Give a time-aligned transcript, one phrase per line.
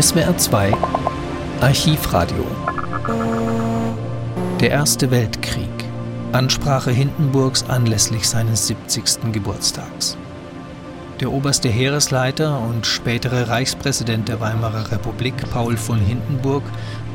[0.00, 0.72] SWR 2
[1.60, 2.44] Archivradio
[4.58, 5.68] Der Erste Weltkrieg
[6.32, 9.32] Ansprache Hindenburgs anlässlich seines 70.
[9.32, 10.16] Geburtstags.
[11.20, 16.64] Der oberste Heeresleiter und spätere Reichspräsident der Weimarer Republik, Paul von Hindenburg,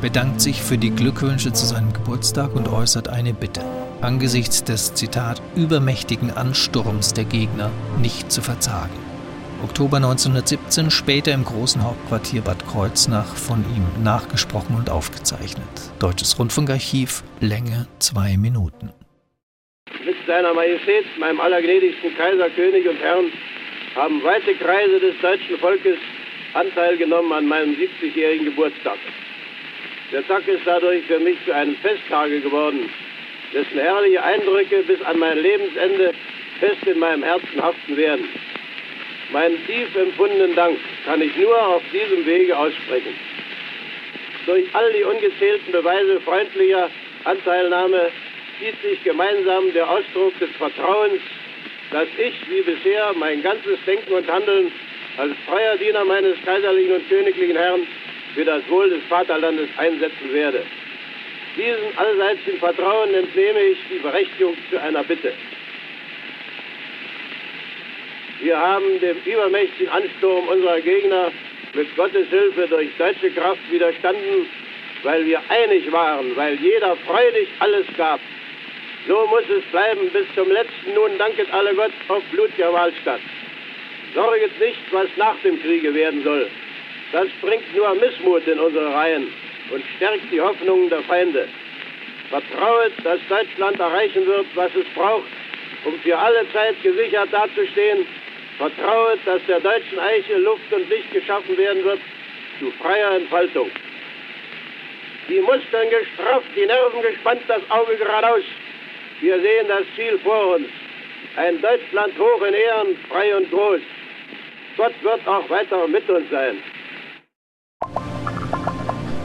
[0.00, 3.60] bedankt sich für die Glückwünsche zu seinem Geburtstag und äußert eine Bitte,
[4.00, 7.70] angesichts des Zitat übermächtigen Ansturms der Gegner
[8.00, 9.09] nicht zu verzagen.
[9.62, 15.68] Oktober 1917, später im großen Hauptquartier Bad Kreuznach, von ihm nachgesprochen und aufgezeichnet.
[15.98, 18.90] Deutsches Rundfunkarchiv, Länge zwei Minuten.
[20.04, 23.26] Mit seiner Majestät, meinem allergnädigsten Kaiser, König und Herrn,
[23.94, 25.98] haben weite Kreise des deutschen Volkes
[26.54, 28.98] Anteil genommen an meinem 70-jährigen Geburtstag.
[30.10, 32.88] Der Tag ist dadurch für mich zu einem Festtage geworden,
[33.52, 36.12] dessen herrliche Eindrücke bis an mein Lebensende
[36.58, 38.24] fest in meinem Herzen haften werden.
[39.32, 43.14] Meinen tief empfundenen Dank kann ich nur auf diesem Wege aussprechen.
[44.46, 46.90] Durch all die ungezählten Beweise freundlicher
[47.24, 48.10] Anteilnahme
[48.58, 51.20] zieht sich gemeinsam der Ausdruck des Vertrauens,
[51.92, 54.72] dass ich, wie bisher, mein ganzes Denken und Handeln
[55.16, 57.86] als freier Diener meines kaiserlichen und königlichen Herrn
[58.34, 60.62] für das Wohl des Vaterlandes einsetzen werde.
[61.56, 65.32] Diesem allseitigen Vertrauen entnehme ich die Berechtigung zu einer Bitte.
[68.40, 71.30] Wir haben dem übermächtigen Ansturm unserer Gegner
[71.74, 74.46] mit Gottes Hilfe durch deutsche Kraft widerstanden,
[75.02, 78.18] weil wir einig waren, weil jeder freudig alles gab.
[79.06, 80.94] So muss es bleiben bis zum letzten.
[80.94, 83.20] Nun danket alle Gott auf blutiger Wahlstatt.
[84.14, 86.48] Sorget nicht, was nach dem Kriege werden soll.
[87.12, 89.28] Das bringt nur Missmut in unsere Reihen
[89.70, 91.46] und stärkt die Hoffnungen der Feinde.
[92.30, 95.28] Vertrauet, dass Deutschland erreichen wird, was es braucht,
[95.84, 98.06] um für alle Zeit gesichert dazustehen
[98.60, 101.98] Vertraue, dass der deutschen Eiche Luft und Licht geschaffen werden wird
[102.58, 103.70] zu freier Entfaltung.
[105.30, 108.42] Die Muskeln gestrafft, die Nerven gespannt, das Auge geradeaus.
[109.22, 110.66] Wir sehen das Ziel vor uns.
[111.36, 113.80] Ein Deutschland hoch in Ehren, frei und groß.
[114.76, 116.58] Gott wird auch weiter mit uns sein.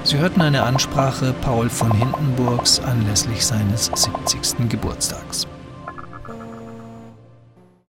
[0.04, 4.70] Sie hörten eine Ansprache Paul von Hindenburgs anlässlich seines 70.
[4.70, 5.46] Geburtstags.